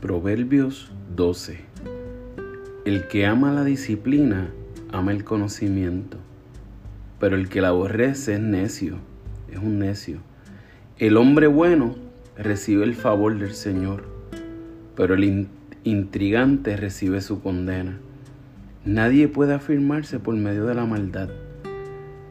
Proverbios 0.00 0.92
12. 1.16 1.58
El 2.84 3.08
que 3.08 3.24
ama 3.24 3.50
la 3.54 3.64
disciplina, 3.64 4.50
ama 4.92 5.10
el 5.10 5.24
conocimiento, 5.24 6.18
pero 7.18 7.34
el 7.34 7.48
que 7.48 7.62
la 7.62 7.68
aborrece 7.68 8.34
es 8.34 8.40
necio, 8.40 8.98
es 9.50 9.56
un 9.56 9.78
necio. 9.78 10.18
El 10.98 11.16
hombre 11.16 11.46
bueno 11.46 11.94
recibe 12.36 12.84
el 12.84 12.94
favor 12.94 13.38
del 13.38 13.54
Señor, 13.54 14.04
pero 14.94 15.14
el 15.14 15.48
intrigante 15.84 16.76
recibe 16.76 17.22
su 17.22 17.40
condena. 17.40 17.98
Nadie 18.84 19.28
puede 19.28 19.54
afirmarse 19.54 20.18
por 20.18 20.34
medio 20.36 20.66
de 20.66 20.74
la 20.74 20.84
maldad, 20.84 21.30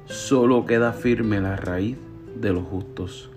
solo 0.05 0.67
queda 0.67 0.93
firme 0.93 1.41
la 1.41 1.55
raíz 1.55 1.97
de 2.39 2.53
los 2.53 2.63
justos. 2.63 3.31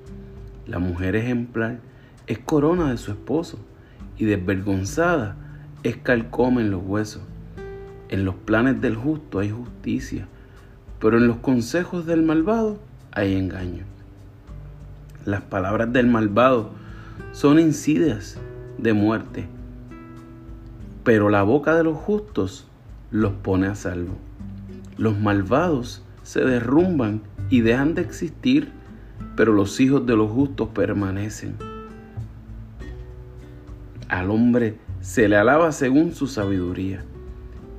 La 0.67 0.79
mujer 0.79 1.17
ejemplar 1.17 1.79
es 2.27 2.39
corona 2.41 2.91
de 2.91 2.98
su 2.98 3.11
esposo 3.11 3.59
y 4.19 4.25
desvergonzada 4.25 5.37
es 5.83 5.97
calcoma 5.97 6.61
en 6.61 6.71
los 6.71 6.83
huesos. 6.85 7.23
En 8.09 8.25
los 8.25 8.35
planes 8.35 8.81
del 8.81 8.97
justo 8.97 9.39
hay 9.39 9.51
justicia, 9.51 10.27
pero 10.99 11.19
en 11.19 11.27
los 11.27 11.37
consejos 11.39 12.07
del 12.07 12.23
malvado 12.23 12.79
hay 13.12 13.37
engaño. 13.37 13.85
Las 15.25 15.43
palabras 15.43 15.93
del 15.93 16.07
malvado 16.07 16.71
son 17.33 17.59
insidias 17.59 18.39
de 18.79 18.93
muerte, 18.93 19.47
pero 21.05 21.29
la 21.29 21.43
boca 21.43 21.75
de 21.75 21.85
los 21.85 21.97
justos 21.97 22.67
los 23.11 23.33
pone 23.33 23.67
a 23.67 23.75
salvo. 23.75 24.17
Los 24.97 25.19
malvados 25.19 26.03
se 26.23 26.45
derrumban 26.45 27.23
y 27.51 27.61
dejan 27.61 27.95
de 27.95 28.03
existir, 28.03 28.73
pero 29.37 29.53
los 29.53 29.81
hijos 29.81 30.07
de 30.07 30.17
los 30.17 30.31
justos 30.31 30.69
permanecen. 30.70 31.67
Al 34.09 34.31
hombre 34.31 34.77
se 35.03 35.28
le 35.28 35.37
alaba 35.37 35.70
según 35.70 36.12
su 36.14 36.28
sabiduría, 36.28 37.05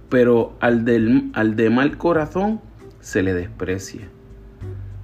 pero 0.10 0.54
al, 0.60 0.86
al 1.34 1.56
de 1.56 1.70
mal 1.72 1.98
corazón 1.98 2.62
se 3.00 3.24
le 3.24 3.34
desprecia. 3.34 4.08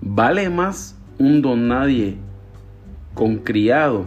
Vale 0.02 0.52
más 0.52 0.96
un 1.18 1.42
don 1.42 1.68
nadie 1.68 2.18
con 3.16 3.38
criado 3.38 4.06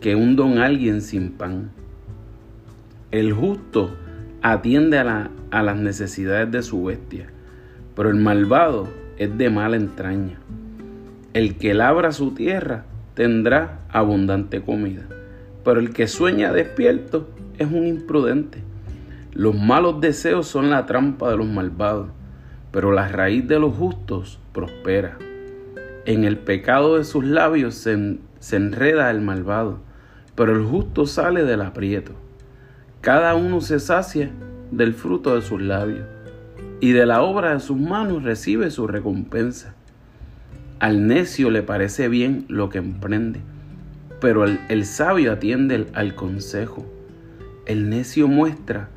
que 0.00 0.16
un 0.16 0.34
don 0.34 0.58
alguien 0.58 1.00
sin 1.00 1.30
pan. 1.30 1.70
El 3.12 3.32
justo 3.32 3.94
atiende 4.42 4.98
a, 4.98 5.30
a 5.52 5.62
las 5.62 5.76
necesidades 5.76 6.50
de 6.50 6.62
su 6.62 6.82
bestia, 6.82 7.28
pero 7.94 8.10
el 8.10 8.16
malvado 8.16 8.88
es 9.16 9.38
de 9.38 9.48
mala 9.48 9.76
entraña. 9.76 10.40
El 11.34 11.56
que 11.56 11.72
labra 11.72 12.10
su 12.10 12.32
tierra 12.32 12.84
tendrá 13.14 13.78
abundante 13.90 14.60
comida 14.60 15.06
pero 15.68 15.80
el 15.80 15.90
que 15.90 16.08
sueña 16.08 16.50
despierto 16.50 17.28
es 17.58 17.70
un 17.70 17.86
imprudente. 17.86 18.62
Los 19.34 19.54
malos 19.54 20.00
deseos 20.00 20.46
son 20.46 20.70
la 20.70 20.86
trampa 20.86 21.30
de 21.30 21.36
los 21.36 21.46
malvados, 21.46 22.08
pero 22.72 22.90
la 22.90 23.06
raíz 23.06 23.46
de 23.46 23.58
los 23.58 23.76
justos 23.76 24.40
prospera. 24.54 25.18
En 26.06 26.24
el 26.24 26.38
pecado 26.38 26.96
de 26.96 27.04
sus 27.04 27.22
labios 27.22 27.74
se, 27.74 27.92
enreda 28.56 29.10
el 29.10 29.20
malvado, 29.20 29.80
pero 30.34 30.56
el 30.56 30.64
justo 30.64 31.04
sale 31.04 31.44
del 31.44 31.60
aprieto. 31.60 32.12
Cada 33.02 33.34
uno 33.34 33.60
se 33.60 33.78
sacia 33.78 34.30
del 34.70 34.94
fruto 34.94 35.34
de 35.34 35.42
sus 35.42 35.60
labios, 35.60 36.06
y 36.80 36.92
de 36.92 37.04
la 37.04 37.20
obra 37.20 37.52
de 37.52 37.60
sus 37.60 37.76
manos 37.76 38.22
recibe 38.22 38.70
su 38.70 38.86
recompensa. 38.86 39.74
Al 40.78 41.06
necio 41.06 41.50
le 41.50 41.62
parece 41.62 42.08
bien 42.08 42.46
lo 42.48 42.70
que 42.70 42.78
emprende 42.78 43.42
pero 44.20 44.44
el, 44.44 44.84
sabio 44.84 45.32
atiende 45.32 45.86
al 45.92 46.14
consejo. 46.14 46.84
El 47.66 47.88
necio 47.88 48.28
muestra 48.28 48.88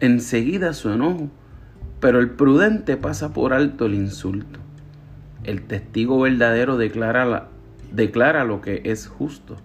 enseguida 0.00 0.74
su 0.74 0.90
enojo, 0.90 1.30
pero 2.00 2.20
el 2.20 2.30
prudente 2.30 2.96
pasa 2.96 3.32
por 3.32 3.52
alto 3.52 3.86
el 3.86 3.94
insulto. 3.94 4.60
El 5.44 5.62
testigo 5.62 6.20
verdadero 6.20 6.76
declara, 6.76 7.48
declara 7.92 8.44
lo 8.44 8.60
que 8.60 8.82
es 8.84 9.06
justo, 9.06 9.56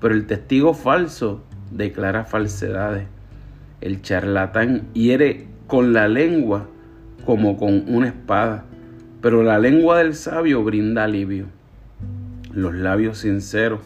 pero 0.00 0.14
el 0.14 0.26
testigo 0.26 0.74
falso 0.74 1.44
declara 1.70 2.24
falsedades. 2.24 3.06
El 3.80 4.02
charlatán 4.02 4.88
hiere 4.92 5.46
con 5.66 5.92
la 5.92 6.08
lengua 6.08 6.66
como 7.24 7.56
con 7.56 7.84
una 7.86 8.08
espada, 8.08 8.64
pero 9.20 9.42
la 9.42 9.58
lengua 9.58 9.98
del 9.98 10.14
sabio 10.14 10.64
brinda 10.64 11.04
alivio. 11.04 11.46
Los 12.52 12.74
labios 12.74 13.18
sinceros 13.18 13.80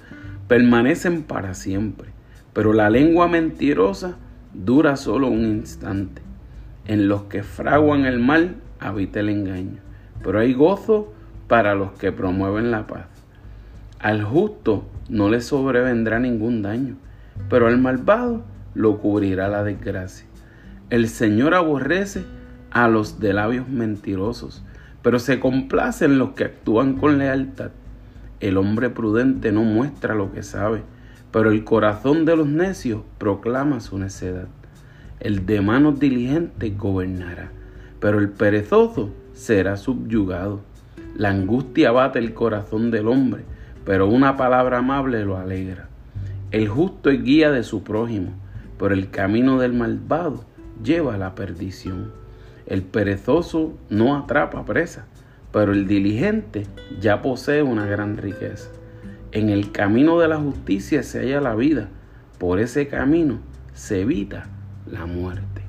permanecen 0.49 1.22
para 1.22 1.55
siempre, 1.55 2.09
pero 2.53 2.72
la 2.72 2.91
lengua 2.91 3.28
mentirosa 3.28 4.16
dura 4.53 4.97
solo 4.97 5.28
un 5.28 5.44
instante. 5.44 6.22
En 6.87 7.09
los 7.09 7.25
que 7.25 7.43
fraguan 7.43 8.05
el 8.05 8.21
mal 8.21 8.56
habita 8.78 9.21
el 9.21 9.31
engaño, 9.31 9.81
pero 10.22 10.38
hay 10.41 10.53
gozo 10.53 11.12
para 11.49 11.75
los 11.75 11.93
que 11.93 12.12
promueven 12.12 12.71
la 12.71 12.87
paz. 12.87 13.06
Al 13.99 14.22
justo 14.22 14.87
no 15.09 15.31
le 15.31 15.41
sobrevendrá 15.41 16.19
ningún 16.19 16.62
daño, 16.62 16.97
pero 17.49 17.69
al 17.69 17.78
malvado 17.78 18.44
lo 18.75 18.99
cubrirá 18.99 19.49
la 19.49 19.65
desgracia. 19.65 20.27
El 20.91 21.09
Señor 21.09 21.54
aborrece 21.54 22.25
a 22.71 22.88
los 22.88 23.21
de 23.21 23.33
labios 23.33 23.69
mentirosos, 23.69 24.62
pero 25.03 25.19
se 25.19 25.41
complace 25.41 26.04
en 26.04 26.19
los 26.19 26.31
que 26.31 26.44
actúan 26.44 26.94
con 26.94 27.19
lealtad. 27.19 27.71
El 28.41 28.56
hombre 28.56 28.91
prudente 28.91 29.53
no 29.53 29.62
muestra 29.62 30.15
lo 30.15 30.33
que 30.33 30.43
sabe, 30.43 30.83
pero 31.31 31.50
el 31.50 31.65
corazón 31.65 32.25
de 32.25 32.37
los 32.37 32.47
necios 32.47 33.03
proclama 33.19 33.81
su 33.81 33.99
necedad. 33.99 34.49
El 35.21 35.47
de 35.47 35.61
manos 35.61 35.99
diligentes 35.99 36.77
gobernará, 36.77 37.50
pero 38.00 38.19
el 38.19 38.28
perezoso 38.28 39.11
será 39.33 39.77
subyugado. 39.77 40.61
La 41.17 41.31
angustia 41.31 41.93
bate 41.93 42.19
el 42.19 42.34
corazón 42.34 42.91
del 42.91 43.09
hombre, 43.09 43.45
pero 43.84 44.09
una 44.09 44.37
palabra 44.37 44.78
amable 44.78 45.25
lo 45.25 45.37
alegra. 45.37 45.89
El 46.51 46.69
justo 46.69 47.11
es 47.11 47.22
guía 47.22 47.51
de 47.51 47.62
su 47.62 47.83
prójimo, 47.83 48.33
pero 48.78 48.95
el 48.95 49.11
camino 49.11 49.59
del 49.59 49.72
malvado 49.72 50.45
lleva 50.83 51.15
a 51.15 51.19
la 51.19 51.34
perdición. 51.34 52.12
El 52.66 52.83
perezoso 52.83 53.75
no 53.91 54.16
atrapa 54.16 54.65
presa, 54.65 55.06
pero 55.54 55.72
el 55.72 55.87
diligente 55.87 56.66
ya 57.00 57.22
posee 57.22 57.62
una 57.62 57.87
gran 57.87 58.16
riqueza. 58.16 58.70
En 59.31 59.50
el 59.50 59.70
camino 59.70 60.19
de 60.19 60.26
la 60.26 60.37
justicia 60.37 61.04
se 61.04 61.20
halla 61.20 61.41
la 61.41 61.54
vida, 61.54 61.91
por 62.38 62.59
ese 62.59 62.88
camino 62.88 63.38
se 63.72 64.00
evita 64.00 64.48
la 64.91 65.06
muerte. 65.06 65.63